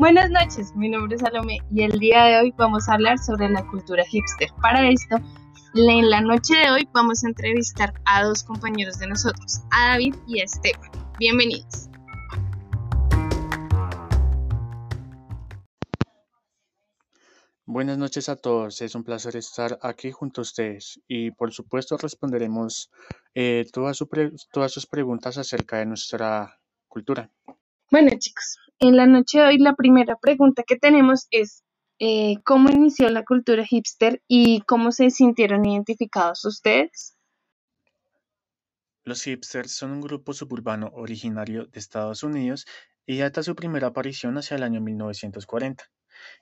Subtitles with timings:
[0.00, 3.50] Buenas noches, mi nombre es Salome y el día de hoy vamos a hablar sobre
[3.50, 4.48] la cultura hipster.
[4.62, 5.16] Para esto,
[5.74, 10.14] en la noche de hoy vamos a entrevistar a dos compañeros de nosotros, a David
[10.26, 10.90] y a Estefan.
[11.18, 11.90] Bienvenidos.
[17.66, 21.98] Buenas noches a todos, es un placer estar aquí junto a ustedes y por supuesto
[21.98, 22.90] responderemos
[23.34, 24.02] eh, todas,
[24.50, 26.58] todas sus preguntas acerca de nuestra
[26.88, 27.30] cultura.
[27.90, 31.64] Bueno chicos, en la noche de hoy la primera pregunta que tenemos es
[31.98, 37.16] eh, ¿cómo inició la cultura hipster y cómo se sintieron identificados ustedes?
[39.02, 42.64] Los hipsters son un grupo suburbano originario de Estados Unidos
[43.06, 45.90] y data su primera aparición hacia el año 1940.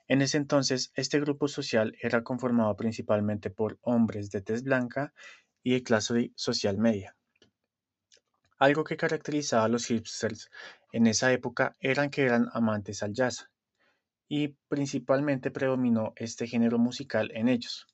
[0.07, 5.13] En ese entonces, este grupo social era conformado principalmente por hombres de tez blanca
[5.63, 7.15] y de clase social media.
[8.59, 10.49] Algo que caracterizaba a los hipsters
[10.91, 13.49] en esa época eran que eran amantes al jazz,
[14.27, 17.87] y principalmente predominó este género musical en ellos.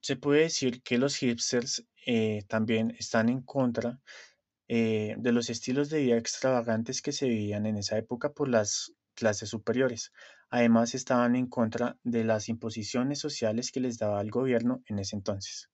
[0.00, 4.00] Se puede decir que los hipsters eh, también están en contra
[4.68, 8.92] eh, de los estilos de vida extravagantes que se vivían en esa época por las
[9.14, 10.12] clases superiores.
[10.50, 15.16] Además, estaban en contra de las imposiciones sociales que les daba el gobierno en ese
[15.16, 15.70] entonces.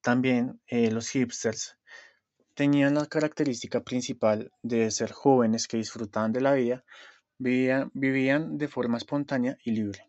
[0.00, 1.76] También eh, los hipsters
[2.54, 6.84] Tenían la característica principal de ser jóvenes que disfrutaban de la vida,
[7.38, 10.08] vivían, de forma espontánea y libre.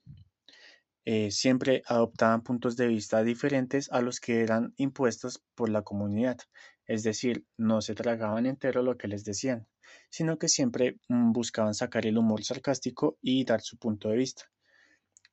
[1.05, 6.37] Eh, siempre adoptaban puntos de vista diferentes a los que eran impuestos por la comunidad,
[6.85, 9.67] es decir, no se tragaban entero lo que les decían,
[10.09, 14.51] sino que siempre mm, buscaban sacar el humor sarcástico y dar su punto de vista.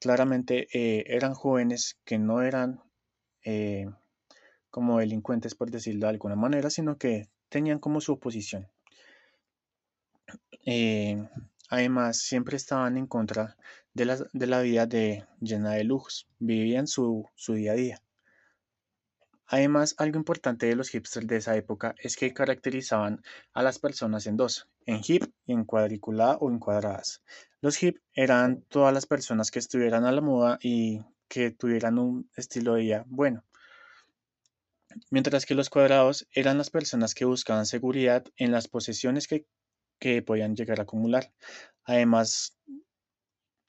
[0.00, 2.80] Claramente eh, eran jóvenes que no eran
[3.44, 3.86] eh,
[4.72, 8.66] como delincuentes, por decirlo de alguna manera, sino que tenían como su oposición.
[10.64, 11.28] Eh,
[11.68, 13.56] además, siempre estaban en contra
[13.92, 18.02] de la, de la vida de, llena de lujos, vivían su, su día a día.
[19.46, 23.22] Además, algo importante de los hipsters de esa época es que caracterizaban
[23.52, 27.22] a las personas en dos, en hip y en cuadriculada o en cuadradas.
[27.60, 32.30] Los hip eran todas las personas que estuvieran a la moda y que tuvieran un
[32.34, 33.44] estilo de vida bueno
[35.10, 39.46] mientras que los cuadrados eran las personas que buscaban seguridad en las posesiones que,
[40.26, 41.32] podían llegar a acumular.
[41.84, 42.58] Además,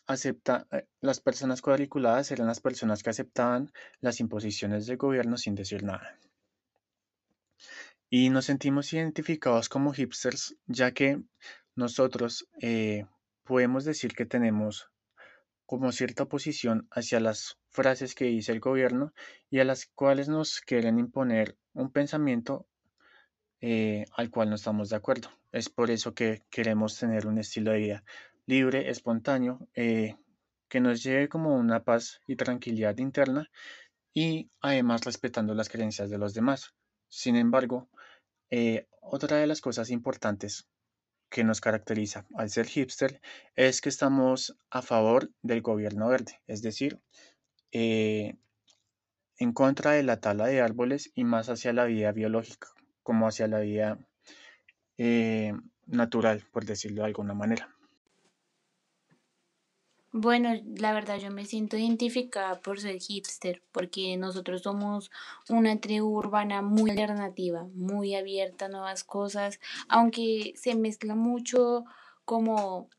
[0.07, 5.53] acepta, eh, las personas cuadriculadas eran las personas que aceptaban las imposiciones del gobierno sin
[5.53, 6.17] decir nada.
[8.09, 11.21] Y nos sentimos identificados como hipsters, ya que
[11.75, 13.05] nosotros eh,
[13.43, 14.89] podemos decir que tenemos
[15.73, 19.11] como cierta oposición hacia las frases que dice el gobierno
[19.49, 22.67] y a las cuales nos quieren imponer un pensamiento
[23.59, 25.29] eh, al cual no estamos de acuerdo.
[25.51, 28.03] Es por eso que queremos tener un estilo de vida
[28.45, 30.15] libre, espontáneo, eh,
[30.69, 33.49] que nos lleve como una paz y tranquilidad interna
[34.13, 36.75] y además respetando las creencias de los demás.
[37.09, 37.89] Sin embargo,
[38.51, 40.67] eh, otra de las cosas importantes
[41.33, 43.19] que nos caracteriza al ser hipster
[43.55, 46.99] es que estamos a favor del gobierno verde, es decir,
[47.71, 48.35] eh,
[49.39, 52.67] en contra de la tala de árboles y más hacia la vida biológica,
[53.01, 53.97] como hacia la vida
[54.99, 55.53] eh,
[55.87, 57.75] natural, por decirlo de alguna manera.
[60.15, 65.09] Bueno, la verdad yo me siento identificada por ser hipster, porque nosotros somos
[65.49, 71.85] una tribu urbana muy alternativa, muy abierta a nuevas cosas, aunque se mezcla mucho
[72.25, 72.89] como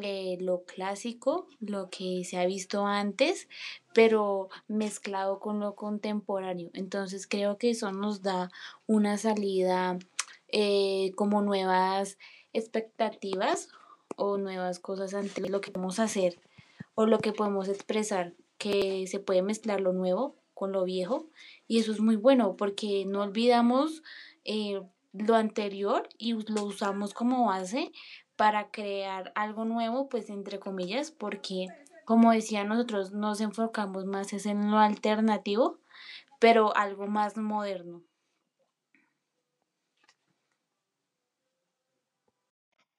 [0.00, 3.48] eh, lo clásico, lo que se ha visto antes,
[3.92, 6.70] pero mezclado con lo contemporáneo.
[6.72, 8.48] Entonces creo que eso nos da
[8.86, 9.98] una salida
[10.46, 12.16] eh, como nuevas
[12.52, 13.70] expectativas
[14.14, 16.38] o nuevas cosas ante lo que vamos a hacer
[16.94, 21.30] o lo que podemos expresar, que se puede mezclar lo nuevo con lo viejo
[21.66, 24.02] y eso es muy bueno porque no olvidamos
[24.44, 27.92] eh, lo anterior y lo usamos como base
[28.36, 31.66] para crear algo nuevo, pues entre comillas, porque
[32.04, 35.78] como decía nosotros nos enfocamos más en lo alternativo,
[36.38, 38.02] pero algo más moderno.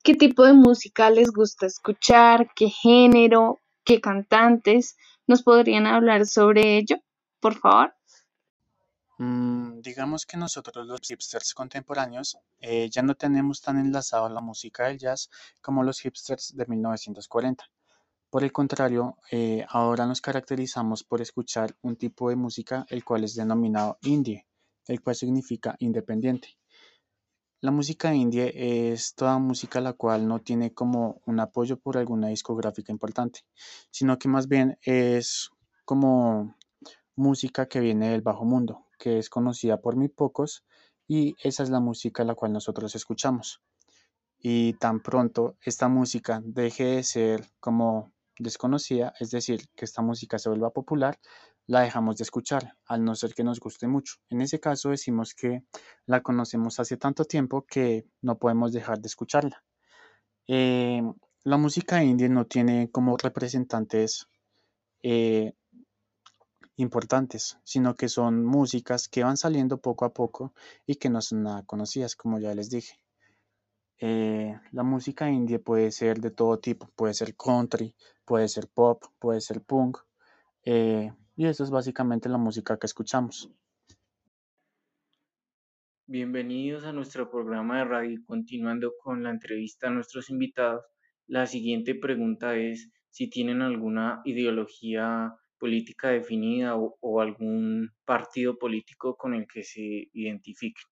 [0.03, 2.49] ¿Qué tipo de música les gusta escuchar?
[2.55, 3.60] ¿Qué género?
[3.83, 4.97] Qué cantantes.
[5.27, 6.97] ¿Nos podrían hablar sobre ello,
[7.39, 7.93] por favor?
[9.17, 14.87] Mm, digamos que nosotros los hipsters contemporáneos eh, ya no tenemos tan enlazado la música
[14.87, 15.29] del jazz
[15.61, 17.63] como los hipsters de 1940.
[18.31, 23.23] Por el contrario, eh, ahora nos caracterizamos por escuchar un tipo de música el cual
[23.23, 24.47] es denominado indie,
[24.87, 26.57] el cual significa independiente.
[27.63, 28.51] La música indie
[28.91, 33.41] es toda música la cual no tiene como un apoyo por alguna discográfica importante,
[33.91, 35.51] sino que más bien es
[35.85, 36.55] como
[37.15, 40.65] música que viene del bajo mundo, que es conocida por muy pocos
[41.07, 43.61] y esa es la música la cual nosotros escuchamos.
[44.39, 50.39] Y tan pronto esta música deje de ser como desconocida, es decir, que esta música
[50.39, 51.19] se vuelva popular,
[51.67, 54.15] la dejamos de escuchar, al no ser que nos guste mucho.
[54.29, 55.63] En ese caso decimos que
[56.05, 59.63] la conocemos hace tanto tiempo que no podemos dejar de escucharla.
[60.47, 61.01] Eh,
[61.43, 64.27] la música indie no tiene como representantes
[65.03, 65.53] eh,
[66.75, 70.53] importantes, sino que son músicas que van saliendo poco a poco
[70.85, 73.00] y que no son nada conocidas, como ya les dije.
[74.03, 77.93] Eh, la música indie puede ser de todo tipo, puede ser country,
[78.25, 79.99] puede ser pop, puede ser punk,
[80.65, 83.51] eh, y eso es básicamente la música que escuchamos.
[86.07, 88.19] Bienvenidos a nuestro programa de radio.
[88.25, 90.83] Continuando con la entrevista a nuestros invitados,
[91.27, 99.15] la siguiente pregunta es si tienen alguna ideología política definida o, o algún partido político
[99.15, 100.90] con el que se identifiquen.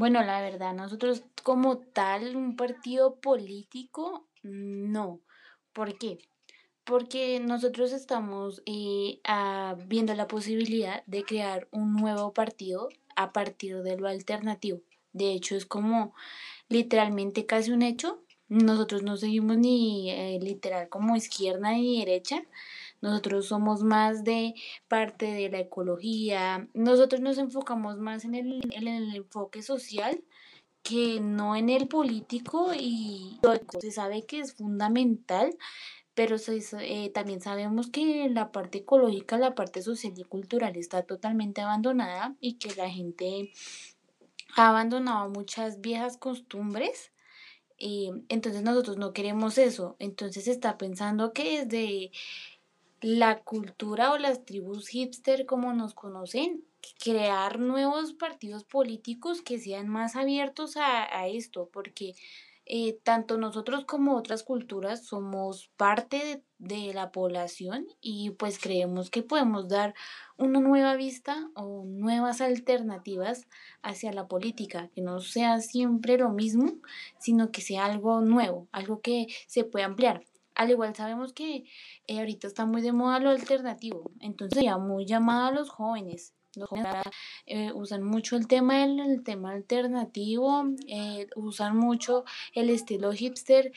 [0.00, 5.20] Bueno, la verdad, nosotros como tal, un partido político, no.
[5.74, 6.20] ¿Por qué?
[6.84, 9.20] Porque nosotros estamos eh,
[9.88, 14.80] viendo la posibilidad de crear un nuevo partido a partir de lo alternativo.
[15.12, 16.14] De hecho, es como
[16.70, 18.22] literalmente casi un hecho.
[18.48, 22.42] Nosotros no seguimos ni eh, literal como izquierda ni derecha,
[23.00, 24.54] nosotros somos más de
[24.88, 30.22] parte de la ecología, nosotros nos enfocamos más en el, en el enfoque social
[30.82, 33.38] que no en el político y
[33.80, 35.56] se sabe que es fundamental,
[36.14, 36.36] pero
[36.80, 42.34] eh, también sabemos que la parte ecológica, la parte social y cultural está totalmente abandonada
[42.40, 43.52] y que la gente
[44.56, 47.12] ha abandonado muchas viejas costumbres.
[47.78, 49.96] Eh, entonces nosotros no queremos eso.
[49.98, 52.10] Entonces está pensando que desde
[53.00, 56.64] la cultura o las tribus hipster como nos conocen,
[57.02, 62.14] crear nuevos partidos políticos que sean más abiertos a, esto, porque
[62.66, 69.10] eh, tanto nosotros como otras culturas somos parte de, de, la población y pues creemos
[69.10, 69.94] que podemos dar
[70.36, 73.48] una nueva vista o nuevas alternativas
[73.82, 76.74] hacia la política, que no sea siempre lo mismo,
[77.18, 80.29] sino que sea algo nuevo, algo que se pueda ampliar.
[80.60, 81.64] Al igual sabemos que
[82.06, 86.34] eh, ahorita está muy de moda lo alternativo, entonces ya muy llamado a los jóvenes.
[86.54, 86.96] Los jóvenes
[87.46, 92.24] eh, usan mucho el tema del tema alternativo, eh, usan mucho
[92.54, 93.72] el estilo hipster,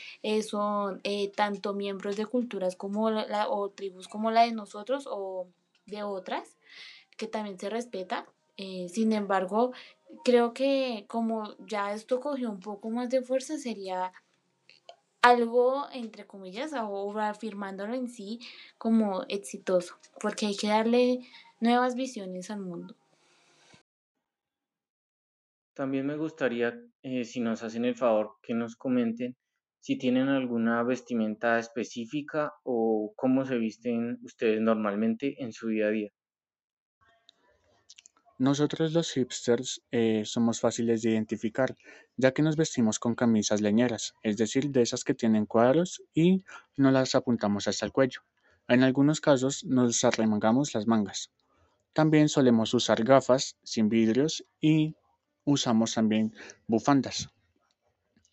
[0.45, 1.01] son
[1.37, 5.47] tanto miembros de culturas como la, o tribus como la de nosotros o
[5.85, 6.57] de otras,
[7.15, 8.25] que también se respeta.
[8.57, 9.71] sin embargo,
[10.25, 14.11] creo que como ya esto cogió un poco más de fuerza, sería
[15.23, 18.39] algo, entre comillas, o afirmándolo en sí
[18.77, 21.19] como exitoso, porque hay que darle
[21.59, 22.95] nuevas visiones al mundo.
[25.73, 29.35] También me gustaría, eh, si nos hacen el favor, que nos comenten
[29.79, 35.89] si tienen alguna vestimenta específica o cómo se visten ustedes normalmente en su día a
[35.89, 36.09] día.
[38.39, 41.75] Nosotros los hipsters eh, somos fáciles de identificar,
[42.17, 46.43] ya que nos vestimos con camisas leñeras, es decir, de esas que tienen cuadros y
[46.75, 48.21] no las apuntamos hasta el cuello.
[48.67, 51.31] En algunos casos nos arremangamos las mangas.
[51.93, 54.95] También solemos usar gafas sin vidrios y
[55.45, 56.33] usamos también
[56.67, 57.29] bufandas.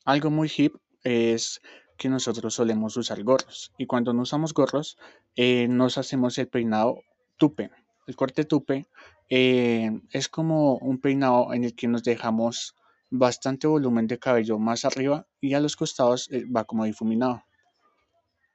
[0.05, 1.61] Algo muy hip es
[1.99, 4.97] que nosotros solemos usar gorros y cuando no usamos gorros
[5.37, 7.03] eh, nos hacemos el peinado
[7.37, 7.71] tupe.
[8.07, 8.87] El corte tupe
[9.28, 12.75] eh, es como un peinado en el que nos dejamos
[13.11, 17.42] bastante volumen de cabello más arriba y a los costados eh, va como difuminado.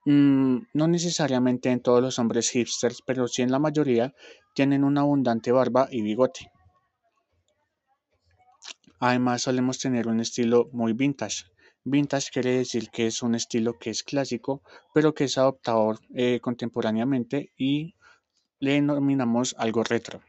[0.05, 4.13] Mm, no necesariamente en todos los hombres hipsters, pero sí en la mayoría
[4.53, 6.51] tienen una abundante barba y bigote.
[8.99, 11.45] Además solemos tener un estilo muy vintage.
[11.83, 14.61] Vintage quiere decir que es un estilo que es clásico,
[14.93, 17.95] pero que es adoptado eh, contemporáneamente y
[18.59, 20.21] le denominamos algo retro.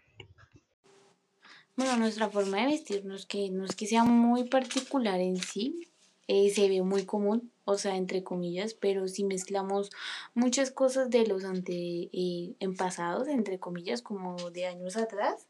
[1.77, 5.89] Bueno, nuestra forma de vestirnos, que no es que sea muy particular en sí,
[6.29, 9.91] eh, se ve muy común, o sea, entre comillas, pero si mezclamos
[10.35, 15.47] muchas cosas de los ante, eh, en pasados, entre comillas, como de años atrás,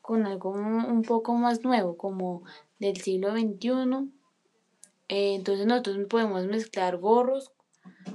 [0.00, 2.42] con algo un poco más nuevo, como
[2.78, 4.08] del siglo XXI.
[5.08, 7.52] Eh, entonces nosotros podemos mezclar gorros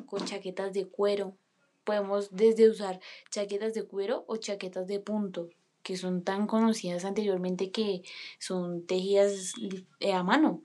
[0.05, 1.35] con chaquetas de cuero.
[1.83, 5.49] Podemos desde usar chaquetas de cuero o chaquetas de punto
[5.83, 8.03] que son tan conocidas anteriormente que
[8.39, 9.53] son tejidas
[9.99, 10.61] eh, a mano.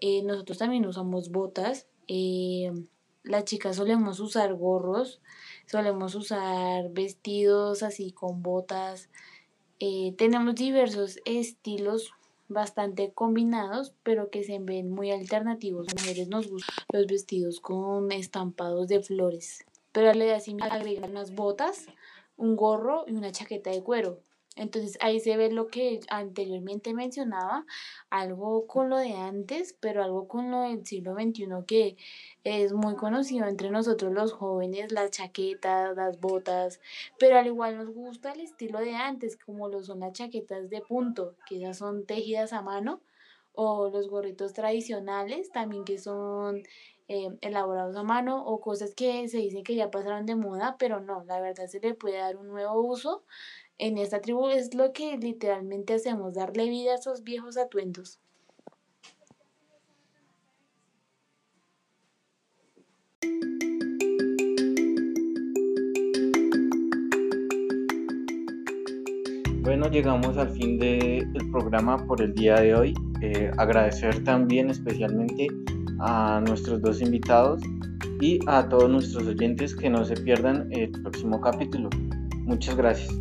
[0.00, 1.86] Eh, nosotros también usamos botas.
[2.08, 2.72] Eh,
[3.22, 5.20] las chicas solemos usar gorros,
[5.66, 9.08] solemos usar vestidos así con botas.
[10.16, 12.12] tenemos diversos estilos
[12.48, 15.88] bastante combinados, pero que se ven muy alternativos.
[15.92, 19.64] Mujeres nos gustan los vestidos con estampados de flores,
[19.96, 21.86] pero le agregan unas botas,
[22.36, 24.20] un gorro y una chaqueta de cuero.
[24.54, 27.64] Entonces ahí se ve lo que anteriormente mencionaba,
[28.10, 31.96] algo con lo de antes, pero algo con lo del siglo XXI que
[32.44, 36.78] es muy conocido entre nosotros los jóvenes, las chaquetas, las botas,
[37.18, 40.82] pero al igual nos gusta el estilo de antes, como lo son las chaquetas de
[40.82, 43.00] punto, que ya son tejidas a mano,
[43.56, 46.62] o los gorritos tradicionales, también que son
[47.08, 51.00] eh, elaborados a mano, o cosas que se dicen que ya pasaron de moda, pero
[51.00, 53.24] no, la verdad se le puede dar un nuevo uso
[53.78, 58.18] en esta tribu es lo que literalmente hacemos, darle vida a esos viejos atuendos.
[69.60, 72.94] Bueno, llegamos al fin del programa por el día de hoy.
[73.22, 75.48] Eh, agradecer también especialmente
[76.00, 77.62] a nuestros dos invitados
[78.20, 81.90] y a todos nuestros oyentes que no se pierdan el próximo capítulo.
[82.44, 83.12] Muchas gracias.